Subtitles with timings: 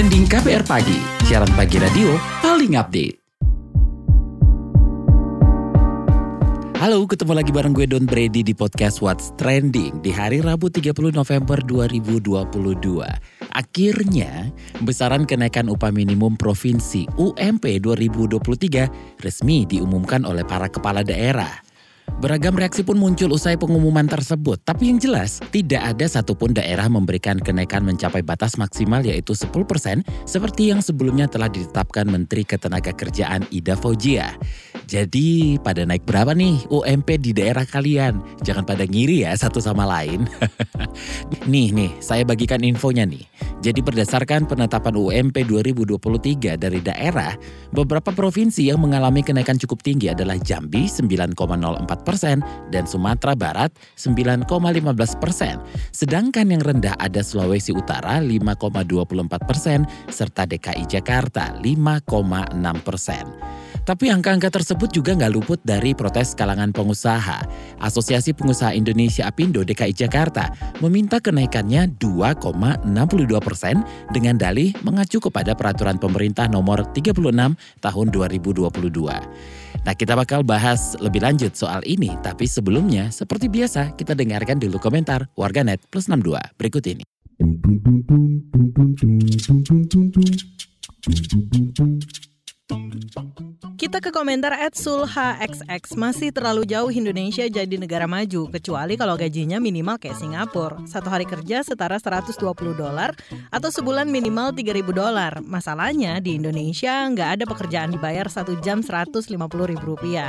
[0.00, 0.96] Trending KPR Pagi,
[1.28, 3.20] siaran pagi radio paling update.
[6.80, 11.12] Halo, ketemu lagi bareng gue Don Brady di podcast What's Trending di hari Rabu 30
[11.12, 12.32] November 2022.
[13.52, 14.48] Akhirnya,
[14.80, 21.60] besaran kenaikan upah minimum provinsi UMP 2023 resmi diumumkan oleh para kepala daerah.
[22.18, 27.38] Beragam reaksi pun muncul usai pengumuman tersebut, tapi yang jelas tidak ada satupun daerah memberikan
[27.38, 34.34] kenaikan mencapai batas maksimal yaitu 10% seperti yang sebelumnya telah ditetapkan Menteri Ketenagakerjaan Ida Fauzia.
[34.90, 38.18] Jadi pada naik berapa nih UMP di daerah kalian?
[38.42, 40.26] Jangan pada ngiri ya satu sama lain.
[41.52, 43.22] nih nih, saya bagikan infonya nih.
[43.62, 47.38] Jadi berdasarkan penetapan UMP 2023 dari daerah,
[47.70, 51.38] beberapa provinsi yang mengalami kenaikan cukup tinggi adalah Jambi 9,04
[52.02, 52.42] persen
[52.74, 55.62] dan Sumatera Barat 9,15 persen.
[55.94, 63.59] Sedangkan yang rendah ada Sulawesi Utara 5,24 persen serta DKI Jakarta 5,6 persen.
[63.90, 67.42] Tapi angka-angka tersebut juga nggak luput dari protes kalangan pengusaha.
[67.82, 70.46] Asosiasi Pengusaha Indonesia Apindo DKI Jakarta
[70.78, 72.86] meminta kenaikannya 2,62
[73.42, 73.82] persen
[74.14, 77.18] dengan dalih mengacu kepada peraturan pemerintah nomor 36
[77.82, 78.70] tahun 2022.
[79.82, 84.78] Nah kita bakal bahas lebih lanjut soal ini, tapi sebelumnya seperti biasa kita dengarkan dulu
[84.78, 87.02] komentar warganet plus 62 berikut ini.
[93.80, 99.56] Kita ke komentar at sulhaxx masih terlalu jauh Indonesia jadi negara maju kecuali kalau gajinya
[99.56, 100.84] minimal kayak Singapura.
[100.84, 102.44] Satu hari kerja setara 120
[102.76, 103.16] dolar
[103.48, 105.32] atau sebulan minimal 3000 dolar.
[105.40, 110.28] Masalahnya di Indonesia nggak ada pekerjaan dibayar satu jam 150 ribu rupiah.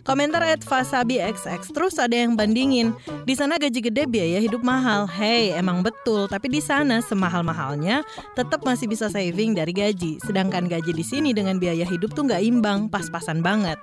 [0.00, 2.96] Komentar at fasabi xx terus ada yang bandingin.
[3.28, 5.04] Di sana gaji gede biaya hidup mahal.
[5.04, 8.00] Hey emang betul tapi di sana semahal-mahalnya
[8.32, 10.16] tetap masih bisa saving dari gaji.
[10.24, 13.76] Sedangkan gaji di sini dengan biaya hidup tuh nggak imbang, pas-pasan banget.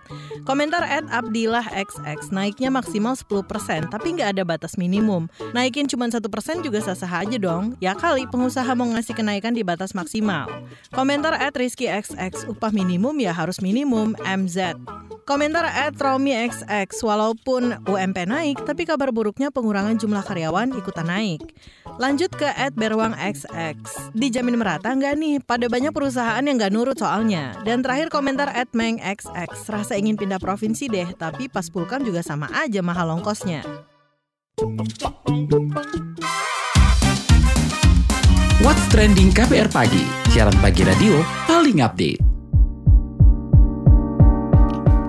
[0.43, 5.31] Komentar at Abdillah XX naiknya maksimal 10% tapi nggak ada batas minimum.
[5.53, 7.77] Naikin cuma satu persen juga sah-sah aja dong.
[7.79, 10.49] Ya kali pengusaha mau ngasih kenaikan di batas maksimal.
[10.91, 14.75] Komentar at Rizky XX upah minimum ya harus minimum MZ.
[15.23, 21.39] Komentar at Romi XX walaupun UMP naik tapi kabar buruknya pengurangan jumlah karyawan ikutan naik.
[21.95, 23.79] Lanjut ke at Berwang XX.
[24.11, 25.35] Dijamin merata nggak nih?
[25.39, 27.55] Pada banyak perusahaan yang nggak nurut soalnya.
[27.63, 29.55] Dan terakhir komentar at Meng XX.
[29.71, 33.63] Rasa ingin pindah provinsi deh, tapi pas pulkam juga sama aja mahal ongkosnya.
[38.59, 40.03] What's Trending KPR Pagi,
[40.35, 42.32] siaran pagi radio paling update.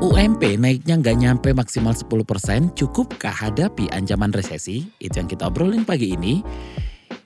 [0.05, 4.85] UMP naiknya nggak nyampe maksimal 10% cukupkah hadapi ancaman resesi?
[5.01, 6.45] Itu yang kita obrolin pagi ini.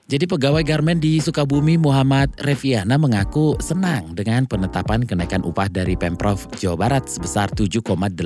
[0.09, 6.49] Jadi pegawai garmen di Sukabumi Muhammad Reviana mengaku senang dengan penetapan kenaikan upah dari Pemprov
[6.57, 8.17] Jawa Barat sebesar 7,88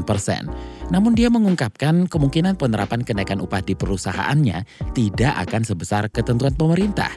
[0.00, 0.48] persen.
[0.88, 4.64] Namun dia mengungkapkan kemungkinan penerapan kenaikan upah di perusahaannya
[4.96, 7.12] tidak akan sebesar ketentuan pemerintah.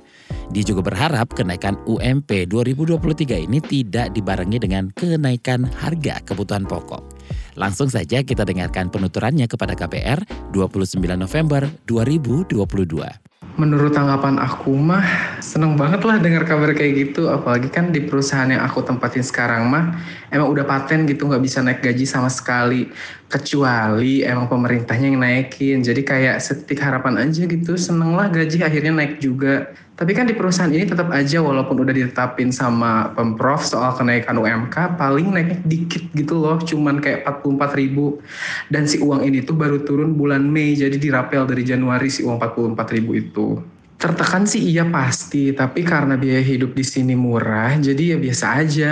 [0.52, 7.08] Dia juga berharap kenaikan UMP 2023 ini tidak dibarengi dengan kenaikan harga kebutuhan pokok.
[7.56, 13.27] Langsung saja kita dengarkan penuturannya kepada KPR 29 November 2022
[13.57, 15.03] menurut tanggapan aku mah
[15.41, 17.25] seneng banget lah dengar kabar kayak gitu.
[17.28, 19.97] Apalagi kan di perusahaan yang aku tempatin sekarang mah
[20.29, 22.94] emang udah paten gitu nggak bisa naik gaji sama sekali
[23.28, 25.84] kecuali emang pemerintahnya yang naikin.
[25.84, 27.76] Jadi kayak setik harapan aja gitu.
[27.76, 29.68] Seneng lah gaji akhirnya naik juga.
[29.98, 34.96] Tapi kan di perusahaan ini tetap aja walaupun udah ditetapin sama pemprov soal kenaikan UMK
[34.96, 36.62] paling naiknya dikit gitu loh.
[36.62, 38.24] Cuman kayak 44 ribu.
[38.72, 40.78] Dan si uang ini tuh baru turun bulan Mei.
[40.78, 46.13] Jadi dirapel dari Januari si uang 44 ribu itu tertekan sih iya pasti tapi karena
[46.13, 48.91] biaya hidup di sini murah jadi ya biasa aja.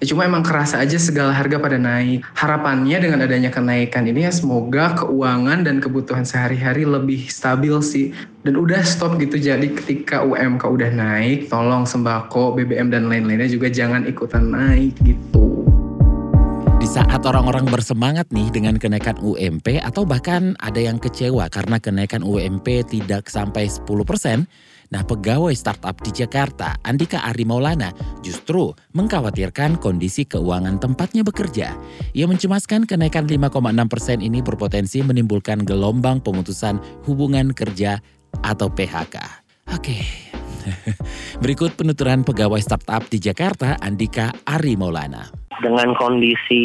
[0.00, 2.24] Ya cuma emang kerasa aja segala harga pada naik.
[2.36, 8.12] Harapannya dengan adanya kenaikan ini ya semoga keuangan dan kebutuhan sehari-hari lebih stabil sih.
[8.44, 13.68] Dan udah stop gitu jadi ketika UMK udah naik tolong sembako BBM dan lain-lainnya juga
[13.68, 15.49] jangan ikutan naik gitu
[16.90, 22.82] saat orang-orang bersemangat nih dengan kenaikan UMP atau bahkan ada yang kecewa karena kenaikan UMP
[22.82, 23.86] tidak sampai 10%,
[24.90, 27.94] nah pegawai startup di Jakarta, Andika Ari Maulana,
[28.26, 31.78] justru mengkhawatirkan kondisi keuangan tempatnya bekerja.
[32.10, 38.02] Ia mencemaskan kenaikan 5,6% ini berpotensi menimbulkan gelombang pemutusan hubungan kerja
[38.42, 39.46] atau PHK.
[39.78, 40.02] Oke,
[41.42, 46.62] Berikut penuturan pegawai startup di Jakarta, Andika Ari Maulana dengan kondisi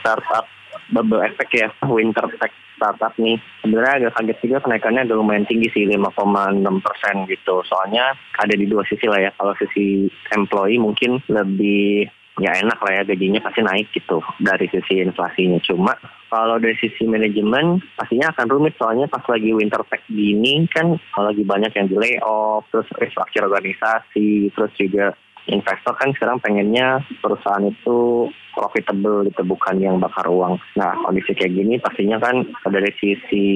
[0.00, 0.46] startup
[0.92, 3.38] bubble effect ya winter tech startup nih.
[3.62, 7.62] Sebenarnya agak kaget juga kenaikannya agak lumayan tinggi sih 5,6 persen gitu.
[7.66, 9.30] Soalnya ada di dua sisi lah ya.
[9.38, 12.10] Kalau sisi employee mungkin lebih
[12.40, 15.60] ya enak lah ya gajinya pasti naik gitu dari sisi inflasinya.
[15.60, 15.92] Cuma
[16.32, 21.44] kalau dari sisi manajemen pastinya akan rumit soalnya pas lagi winter pack gini kan lagi
[21.44, 25.12] banyak yang di layoff, terus restructure organisasi, terus juga
[25.50, 30.60] investor kan sekarang pengennya perusahaan itu profitable gitu bukan yang bakar uang.
[30.78, 33.46] Nah kondisi kayak gini pastinya kan dari sisi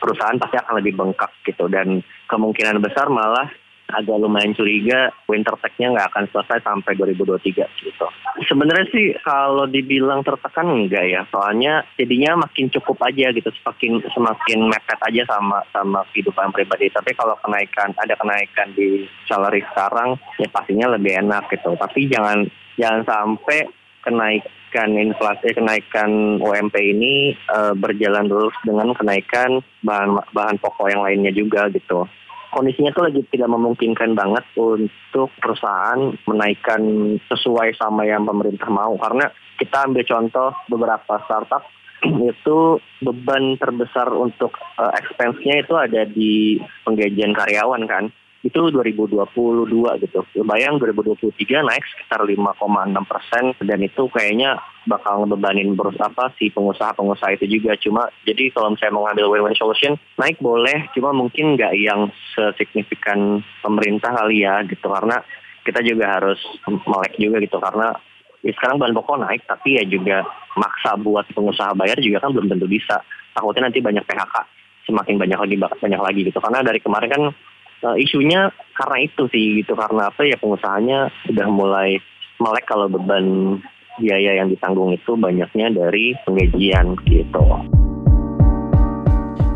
[0.00, 3.46] perusahaan pasti akan lebih bengkak gitu dan kemungkinan besar malah
[3.86, 8.06] agak lumayan curiga winter tech-nya nggak akan selesai sampai 2023 gitu.
[8.50, 14.58] Sebenarnya sih kalau dibilang tertekan enggak ya, soalnya jadinya makin cukup aja gitu, semakin semakin
[14.66, 16.90] mepet aja sama sama kehidupan pribadi.
[16.90, 21.78] Tapi kalau kenaikan ada kenaikan di salary sekarang, ya pastinya lebih enak gitu.
[21.78, 22.42] Tapi jangan
[22.74, 23.70] jangan sampai
[24.02, 31.30] kenaikan inflasi, kenaikan UMP ini uh, berjalan terus dengan kenaikan bahan bahan pokok yang lainnya
[31.30, 32.06] juga gitu
[32.56, 36.80] kondisinya tuh lagi tidak memungkinkan banget untuk perusahaan menaikkan
[37.28, 38.96] sesuai sama yang pemerintah mau.
[38.96, 39.28] Karena
[39.60, 41.68] kita ambil contoh beberapa startup
[42.32, 46.56] itu beban terbesar untuk uh, expense-nya itu ada di
[46.88, 48.04] penggajian karyawan kan
[48.46, 49.26] itu 2022
[50.06, 50.20] gitu.
[50.46, 57.42] Bayang 2023 naik sekitar 5,6 persen dan itu kayaknya bakal ngebebanin berus apa si pengusaha-pengusaha
[57.42, 57.74] itu juga.
[57.74, 62.06] Cuma jadi kalau misalnya mau ngambil win-win solution naik boleh, cuma mungkin nggak yang
[62.38, 65.18] sesignifikan pemerintah kali ya gitu karena
[65.66, 66.38] kita juga harus
[66.86, 67.90] melek juga gitu karena
[68.46, 70.22] ya sekarang bahan pokok naik tapi ya juga
[70.54, 73.02] maksa buat pengusaha bayar juga kan belum tentu bisa.
[73.34, 74.36] Takutnya nanti banyak PHK
[74.86, 77.22] semakin banyak lagi banyak lagi gitu karena dari kemarin kan
[77.84, 81.98] uh, isunya karena itu sih gitu karena apa ya pengusahanya sudah mulai
[82.40, 83.58] melek kalau beban
[83.96, 87.40] biaya yang ditanggung itu banyaknya dari penggajian gitu.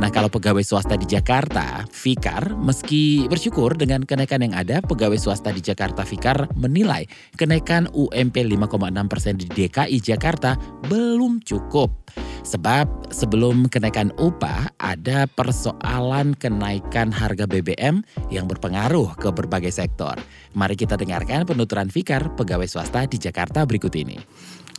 [0.00, 5.52] Nah kalau pegawai swasta di Jakarta, Fikar, meski bersyukur dengan kenaikan yang ada, pegawai swasta
[5.52, 7.04] di Jakarta Fikar menilai
[7.36, 10.56] kenaikan UMP 5,6% di DKI Jakarta
[10.88, 11.92] belum cukup.
[12.40, 18.00] Sebab sebelum kenaikan upah ada persoalan kenaikan harga BBM
[18.32, 20.16] yang berpengaruh ke berbagai sektor.
[20.56, 24.16] Mari kita dengarkan penuturan Fikar pegawai swasta di Jakarta berikut ini.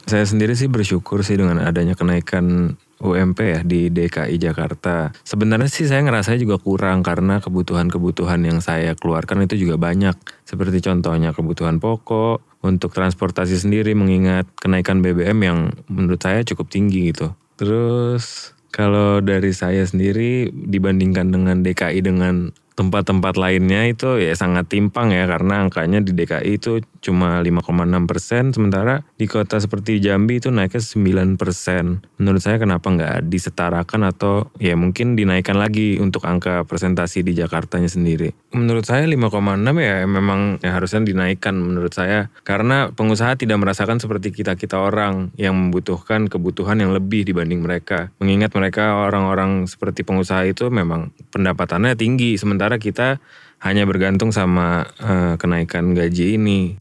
[0.10, 5.10] Saya sendiri sih bersyukur sih dengan adanya kenaikan UMP ya di DKI Jakarta.
[5.26, 10.14] Sebenarnya sih saya ngerasa juga kurang karena kebutuhan-kebutuhan yang saya keluarkan itu juga banyak.
[10.46, 15.60] Seperti contohnya kebutuhan pokok, untuk transportasi sendiri mengingat kenaikan BBM yang
[15.90, 17.34] menurut saya cukup tinggi gitu.
[17.58, 25.12] Terus kalau dari saya sendiri dibandingkan dengan DKI dengan tempat-tempat lainnya itu ya sangat timpang
[25.12, 30.50] ya karena angkanya di DKI itu cuma 5,6 persen sementara di kota seperti Jambi itu
[30.50, 32.02] naiknya 9 persen.
[32.18, 37.92] Menurut saya kenapa nggak disetarakan atau ya mungkin dinaikkan lagi untuk angka presentasi di Jakartanya
[37.92, 38.32] sendiri.
[38.56, 44.32] Menurut saya 5,6 ya memang ya harusnya dinaikkan menurut saya karena pengusaha tidak merasakan seperti
[44.32, 48.10] kita-kita orang yang membutuhkan kebutuhan yang lebih dibanding mereka.
[48.24, 53.18] Mengingat mereka orang-orang seperti pengusaha itu memang pendapatannya tinggi sementara sementara kita
[53.66, 56.78] hanya bergantung sama uh, kenaikan gaji ini.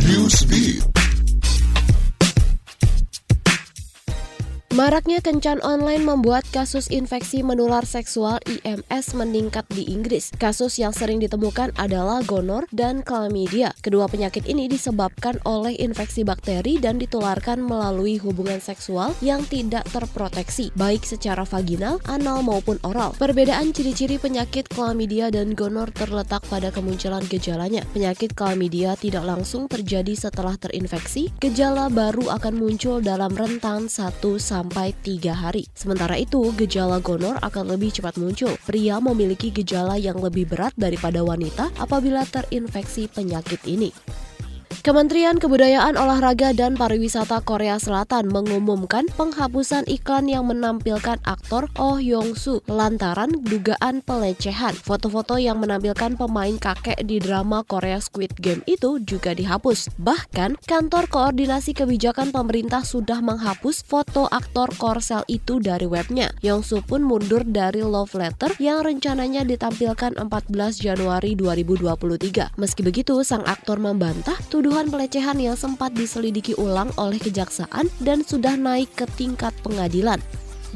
[0.00, 0.97] Newsbeat.
[4.78, 10.30] Maraknya kencan online membuat kasus infeksi menular seksual IMS meningkat di Inggris.
[10.38, 13.74] Kasus yang sering ditemukan adalah gonor dan chlamydia.
[13.82, 20.70] Kedua penyakit ini disebabkan oleh infeksi bakteri dan ditularkan melalui hubungan seksual yang tidak terproteksi,
[20.78, 23.18] baik secara vaginal, anal maupun oral.
[23.18, 27.82] Perbedaan ciri-ciri penyakit chlamydia dan gonor terletak pada kemunculan gejalanya.
[27.90, 34.67] Penyakit chlamydia tidak langsung terjadi setelah terinfeksi, gejala baru akan muncul dalam rentan 1 sampai
[34.68, 35.64] sampai 3 hari.
[35.72, 38.52] Sementara itu, gejala gonor akan lebih cepat muncul.
[38.68, 43.88] Pria memiliki gejala yang lebih berat daripada wanita apabila terinfeksi penyakit ini.
[44.88, 52.32] Kementerian Kebudayaan Olahraga dan Pariwisata Korea Selatan mengumumkan penghapusan iklan yang menampilkan aktor Oh Yong
[52.32, 54.72] Soo lantaran dugaan pelecehan.
[54.72, 59.92] Foto-foto yang menampilkan pemain kakek di drama Korea Squid Game itu juga dihapus.
[60.00, 66.32] Bahkan, kantor koordinasi kebijakan pemerintah sudah menghapus foto aktor Korsel itu dari webnya.
[66.40, 70.48] Yong Soo pun mundur dari Love Letter yang rencananya ditampilkan 14
[70.80, 72.56] Januari 2023.
[72.56, 78.22] Meski begitu, sang aktor membantah tuduhan tuduhan pelecehan yang sempat diselidiki ulang oleh kejaksaan dan
[78.22, 80.22] sudah naik ke tingkat pengadilan.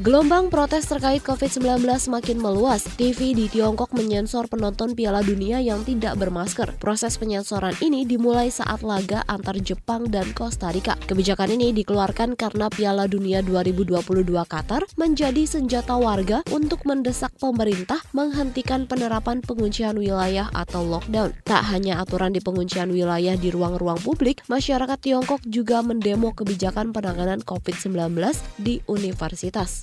[0.01, 2.81] Gelombang protes terkait COVID-19 semakin meluas.
[2.97, 6.73] TV di Tiongkok menyensor penonton Piala Dunia yang tidak bermasker.
[6.81, 10.97] Proses penyensoran ini dimulai saat laga antar Jepang dan Costa Rica.
[10.97, 18.89] Kebijakan ini dikeluarkan karena Piala Dunia 2022 Qatar menjadi senjata warga untuk mendesak pemerintah menghentikan
[18.89, 21.37] penerapan penguncian wilayah atau lockdown.
[21.45, 27.45] Tak hanya aturan di penguncian wilayah di ruang-ruang publik, masyarakat Tiongkok juga mendemo kebijakan penanganan
[27.45, 28.17] COVID-19
[28.57, 29.82] di universitas.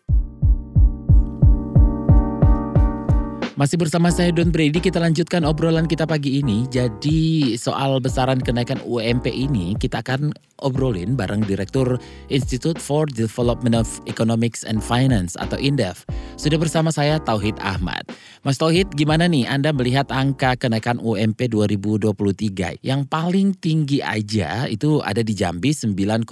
[3.61, 6.65] Masih bersama saya Don Brady, kita lanjutkan obrolan kita pagi ini.
[6.65, 10.33] Jadi soal besaran kenaikan UMP ini kita akan
[10.65, 16.05] obrolin bareng Direktur Institute for Development of Economics and Finance atau INDEF.
[16.41, 18.01] Sudah bersama saya Tauhid Ahmad.
[18.41, 22.81] Mas Tauhid, gimana nih Anda melihat angka kenaikan UMP 2023?
[22.81, 26.25] Yang paling tinggi aja itu ada di Jambi 9,04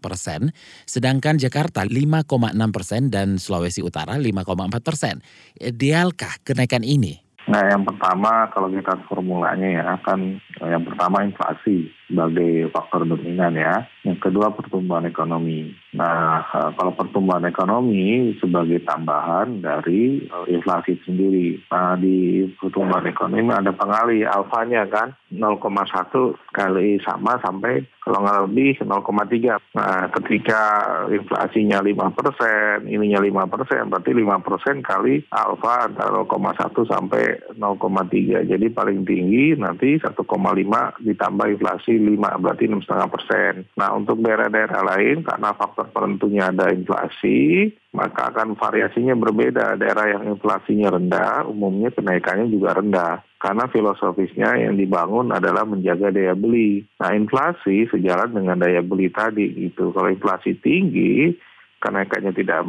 [0.00, 0.48] persen,
[0.88, 2.24] sedangkan Jakarta 5,6
[2.72, 5.20] persen dan Sulawesi Utara 5,4 persen.
[5.60, 7.18] Idealkah kenaikan ini?
[7.44, 13.86] Nah, yang pertama kalau kita formulanya ya kan yang pertama inflasi sebagai faktor dominan ya.
[14.04, 15.72] Yang kedua pertumbuhan ekonomi.
[15.96, 21.58] Nah, eh, kalau pertumbuhan ekonomi sebagai tambahan dari eh, inflasi sendiri.
[21.72, 28.70] Nah, di pertumbuhan ekonomi ada pengali alfanya kan 0,1 kali sama sampai kalau nggak lebih
[28.84, 29.56] 0,3.
[29.72, 30.60] Nah, ketika
[31.08, 38.44] inflasinya 5 persen, ininya 5 persen, berarti 5 persen kali alfa antara 0,1 sampai 0,3.
[38.44, 43.52] Jadi paling tinggi nanti 1,5 ditambah inflasi 5, berarti 6,5 persen.
[43.78, 49.78] Nah, untuk daerah-daerah lain karena faktor penentunya ada inflasi, maka akan variasinya berbeda.
[49.78, 56.32] Daerah yang inflasinya rendah, umumnya kenaikannya juga rendah karena filosofisnya yang dibangun adalah menjaga daya
[56.32, 56.88] beli.
[56.96, 59.92] Nah, inflasi sejalan dengan daya beli tadi itu.
[59.92, 61.36] Kalau inflasi tinggi,
[61.84, 62.64] kenaikannya tidak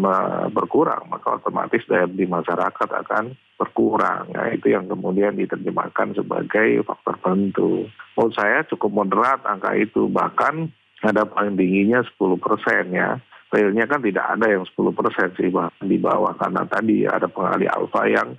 [0.52, 4.36] berkurang, maka otomatis daya beli masyarakat akan berkurang.
[4.36, 7.88] Nah, itu yang kemudian diterjemahkan sebagai faktor penentu.
[8.20, 10.68] Menurut saya cukup moderat angka itu, bahkan
[11.00, 13.16] ada paling tingginya 10 persen ya
[13.54, 17.70] realnya kan tidak ada yang 10 persen sih bahkan di bawah karena tadi ada pengalih
[17.72, 18.36] alfa yang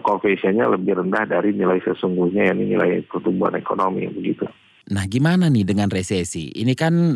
[0.00, 4.48] koefisiennya lebih rendah dari nilai sesungguhnya yang nilai pertumbuhan ekonomi begitu.
[4.90, 6.50] Nah gimana nih dengan resesi?
[6.50, 7.14] Ini kan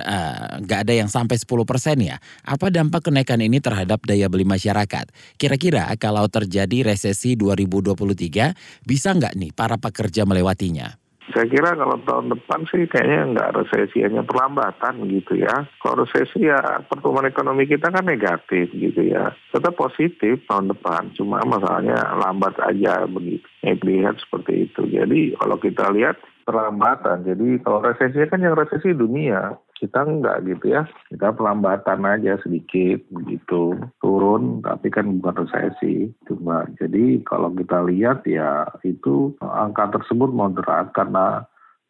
[0.63, 2.23] nggak uh, ada yang sampai 10 persen ya.
[2.47, 5.11] Apa dampak kenaikan ini terhadap daya beli masyarakat?
[5.35, 10.95] Kira-kira kalau terjadi resesi 2023 bisa nggak nih para pekerja melewatinya?
[11.33, 15.65] Saya kira kalau tahun depan sih kayaknya nggak resesi, hanya perlambatan gitu ya.
[15.81, 19.33] Kalau resesi ya pertumbuhan ekonomi kita kan negatif gitu ya.
[19.51, 23.43] Tetap positif tahun depan, cuma masalahnya lambat aja begitu.
[23.65, 24.83] Yang dilihat seperti itu.
[24.85, 30.73] Jadi kalau kita lihat perlambatan, jadi kalau resesi kan yang resesi dunia, kita enggak gitu
[30.73, 30.89] ya.
[31.11, 33.77] Kita pelambatan aja sedikit begitu.
[34.01, 36.09] Turun tapi kan bukan resesi.
[36.25, 41.45] Cuma jadi kalau kita lihat ya itu angka tersebut moderat karena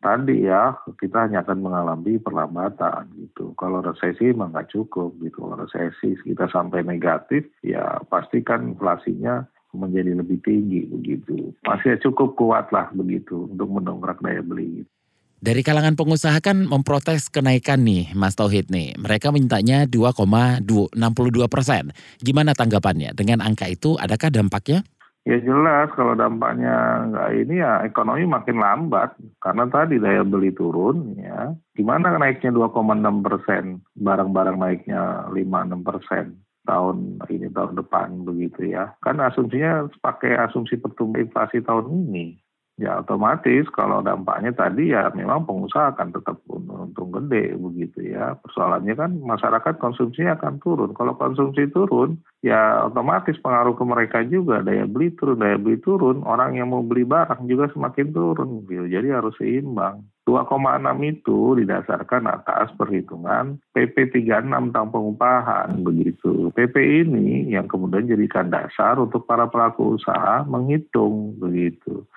[0.04, 3.54] tadi ya kita hanya akan mengalami perlambatan gitu.
[3.56, 5.44] Kalau resesi memang nggak cukup gitu.
[5.44, 11.52] Kalau resesi kita sampai negatif ya pastikan inflasinya menjadi lebih tinggi begitu.
[11.66, 14.87] Masih cukup kuat lah begitu untuk mendongkrak daya beli.
[15.45, 18.97] Dari kalangan pengusaha kan memprotes kenaikan nih Mas Tauhid nih.
[18.97, 20.64] Mereka mintanya 2,62
[21.52, 21.93] persen.
[22.25, 23.12] Gimana tanggapannya?
[23.12, 24.81] Dengan angka itu adakah dampaknya?
[25.25, 31.16] Ya jelas kalau dampaknya nggak ini ya ekonomi makin lambat karena tadi daya beli turun
[31.16, 31.52] ya.
[31.76, 38.97] Gimana naiknya 2,6 persen, barang-barang naiknya 5-6 persen tahun ini tahun depan begitu ya.
[39.04, 42.37] Kan asumsinya pakai asumsi pertumbuhan inflasi tahun ini.
[42.75, 46.42] Ya otomatis kalau dampaknya tadi ya memang pengusaha akan tetap
[46.95, 48.39] untung gede begitu ya.
[48.39, 50.95] Persoalannya kan masyarakat konsumsinya akan turun.
[50.95, 54.63] Kalau konsumsi turun ya otomatis pengaruh ke mereka juga.
[54.63, 56.23] Daya beli turun, daya beli turun.
[56.23, 58.87] Orang yang mau beli barang juga semakin turun gitu.
[58.87, 60.07] Jadi harus seimbang.
[60.25, 60.49] 2,6
[61.05, 66.49] itu didasarkan atas perhitungan PP 36 tentang pengupahan begitu.
[66.55, 72.09] PP ini yang kemudian jadikan dasar untuk para pelaku usaha menghitung begitu.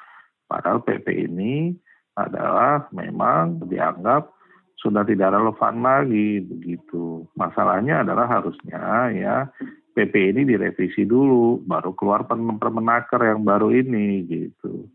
[0.48, 1.76] Padahal PP ini
[2.16, 4.37] adalah memang dianggap
[4.78, 7.26] sudah tidak relevan lagi begitu.
[7.34, 9.50] Masalahnya adalah harusnya ya
[9.98, 14.86] PP ini direvisi dulu, baru keluar permenaker yang baru ini gitu.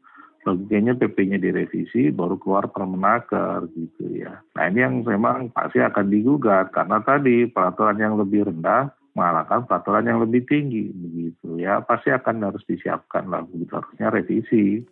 [0.42, 4.42] Logikanya PP-nya direvisi, baru keluar permenaker gitu ya.
[4.58, 10.08] Nah ini yang memang pasti akan digugat karena tadi peraturan yang lebih rendah mengalahkan peraturan
[10.08, 14.86] yang lebih tinggi begitu ya pasti akan harus disiapkan lah begitu harusnya revisi.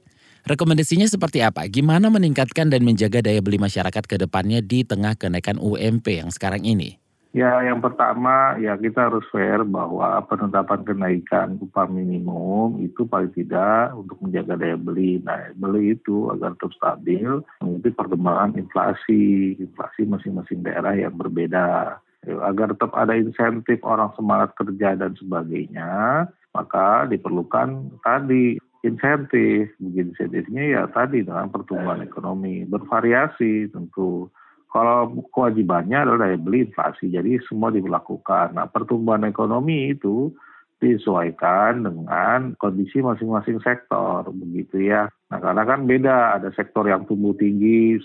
[0.48, 1.68] Rekomendasinya seperti apa?
[1.68, 6.64] Gimana meningkatkan dan menjaga daya beli masyarakat ke depannya di tengah kenaikan UMP yang sekarang
[6.64, 7.00] ini?
[7.30, 13.94] Ya, yang pertama ya kita harus fair bahwa penetapan kenaikan upah minimum itu paling tidak
[13.94, 15.22] untuk menjaga daya beli.
[15.22, 22.02] Nah, beli itu agar terus stabil mengikuti perkembangan inflasi, inflasi masing-masing daerah yang berbeda.
[22.50, 29.72] Agar tetap ada insentif orang semangat kerja dan sebagainya, maka diperlukan tadi insentif.
[29.80, 34.28] Begini insentifnya ya tadi dengan pertumbuhan ekonomi bervariasi tentu
[34.70, 38.54] kalau kewajibannya adalah daya beli inflasi, jadi semua diberlakukan.
[38.54, 40.30] Nah, pertumbuhan ekonomi itu
[40.78, 45.10] disesuaikan dengan kondisi masing-masing sektor, begitu ya.
[45.28, 47.98] Nah, karena kan beda, ada sektor yang tumbuh tinggi,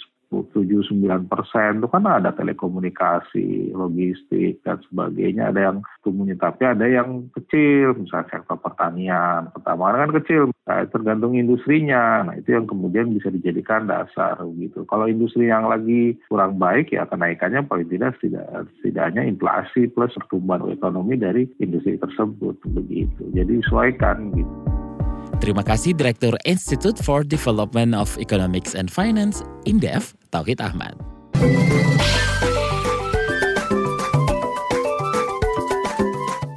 [0.52, 5.54] 7-9 persen itu kan ada telekomunikasi, logistik dan sebagainya.
[5.54, 11.38] Ada yang tumbuhnya tapi ada yang kecil, misalnya sektor pertanian, pertambangan kan kecil, nah, tergantung
[11.40, 12.28] industrinya.
[12.28, 14.84] Nah itu yang kemudian bisa dijadikan dasar gitu.
[14.90, 21.16] Kalau industri yang lagi kurang baik ya kenaikannya paling tidak setidaknya inflasi plus pertumbuhan ekonomi
[21.16, 23.24] dari industri tersebut begitu.
[23.32, 24.56] Jadi sesuaikan gitu.
[25.44, 30.96] Terima kasih Direktur Institute for Development of Economics and Finance, INDEF, Tauhid Ahmad.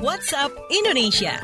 [0.00, 1.40] WhatsApp Indonesia.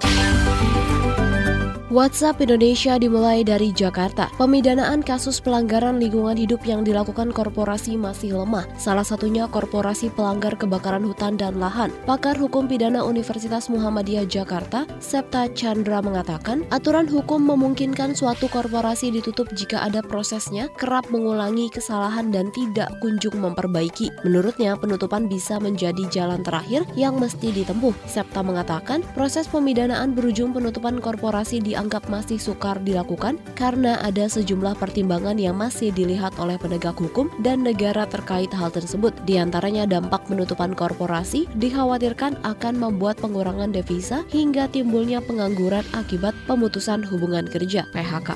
[1.95, 4.27] WhatsApp Indonesia dimulai dari Jakarta.
[4.35, 8.67] Pemidanaan kasus pelanggaran lingkungan hidup yang dilakukan korporasi masih lemah.
[8.75, 11.95] Salah satunya korporasi pelanggar kebakaran hutan dan lahan.
[12.03, 19.47] Pakar Hukum Pidana Universitas Muhammadiyah Jakarta, Septa Chandra mengatakan, aturan hukum memungkinkan suatu korporasi ditutup
[19.55, 24.11] jika ada prosesnya kerap mengulangi kesalahan dan tidak kunjung memperbaiki.
[24.27, 27.95] Menurutnya, penutupan bisa menjadi jalan terakhir yang mesti ditempuh.
[28.11, 34.81] Septa mengatakan, proses pemidanaan berujung penutupan korporasi di dianggap masih sukar dilakukan karena ada sejumlah
[34.81, 39.13] pertimbangan yang masih dilihat oleh penegak hukum dan negara terkait hal tersebut.
[39.29, 47.05] Di antaranya dampak penutupan korporasi dikhawatirkan akan membuat pengurangan devisa hingga timbulnya pengangguran akibat pemutusan
[47.05, 48.33] hubungan kerja PHK.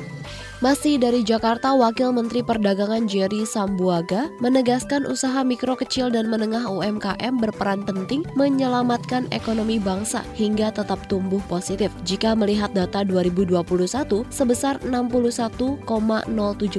[0.59, 7.39] Masih dari Jakarta, Wakil Menteri Perdagangan Jerry Sambuaga menegaskan usaha mikro kecil dan menengah UMKM
[7.39, 11.95] berperan penting menyelamatkan ekonomi bangsa hingga tetap tumbuh positif.
[12.03, 13.55] Jika melihat data 2021
[14.35, 15.87] sebesar 61,07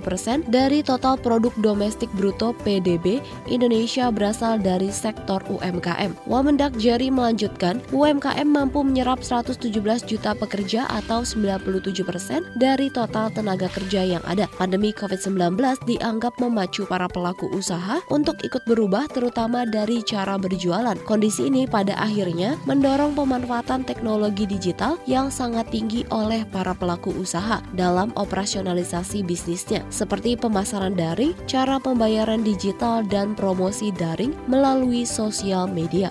[0.04, 6.28] persen dari total produk domestik bruto PDB, Indonesia berasal dari sektor UMKM.
[6.28, 9.72] Wamendak Jerry melanjutkan, UMKM mampu menyerap 117
[10.04, 14.50] juta pekerja atau 97 persen dari total tenaga kerja yang ada.
[14.58, 15.56] Pandemi COVID-19
[15.86, 20.98] dianggap memacu para pelaku usaha untuk ikut berubah terutama dari cara berjualan.
[21.06, 27.62] Kondisi ini pada akhirnya mendorong pemanfaatan teknologi digital yang sangat tinggi oleh para pelaku usaha
[27.78, 36.10] dalam operasionalisasi bisnisnya seperti pemasaran daring, cara pembayaran digital dan promosi daring melalui sosial media.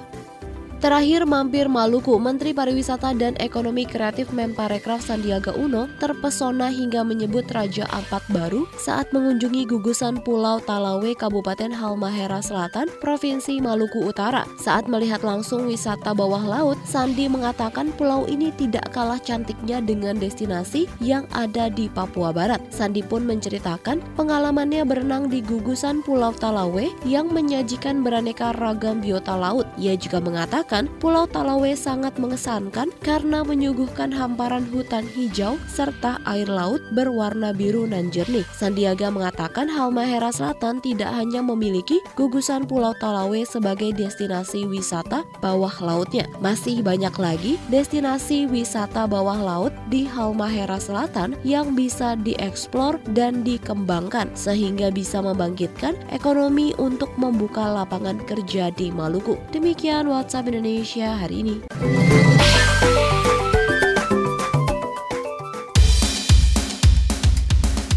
[0.78, 7.82] Terakhir mampir Maluku, Menteri Pariwisata dan Ekonomi Kreatif Menparekraf Sandiaga Uno terpesona hingga menyebut Raja
[7.90, 14.46] Ampat baru saat mengunjungi gugusan Pulau Talawe, Kabupaten Halmahera Selatan, Provinsi Maluku Utara.
[14.62, 20.86] Saat melihat langsung wisata bawah laut, Sandi mengatakan pulau ini tidak kalah cantiknya dengan destinasi
[21.02, 22.62] yang ada di Papua Barat.
[22.70, 29.66] Sandi pun menceritakan pengalamannya berenang di gugusan Pulau Talawe yang menyajikan beraneka ragam biota laut.
[29.74, 36.44] Ia juga mengatakan mengatakan Pulau Talawe sangat mengesankan karena menyuguhkan hamparan hutan hijau serta air
[36.44, 38.44] laut berwarna biru dan jernih.
[38.52, 46.28] Sandiaga mengatakan Halmahera Selatan tidak hanya memiliki gugusan Pulau Talawe sebagai destinasi wisata bawah lautnya.
[46.44, 54.36] Masih banyak lagi destinasi wisata bawah laut di Halmahera Selatan yang bisa dieksplor dan dikembangkan
[54.36, 59.40] sehingga bisa membangkitkan ekonomi untuk membuka lapangan kerja di Maluku.
[59.48, 61.54] Demikian WhatsApp Indonesia hari ini.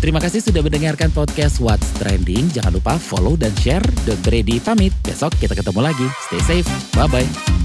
[0.02, 2.50] Terima kasih sudah mendengarkan podcast What's Trending.
[2.54, 3.86] Jangan lupa follow dan share.
[4.06, 4.94] Don't ready pamit.
[5.02, 6.08] Besok kita ketemu lagi.
[6.30, 6.70] Stay safe.
[6.94, 7.61] Bye-bye.